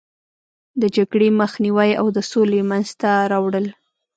[0.81, 3.65] د جګړې مخنیوی او د سولې منځته راوړل.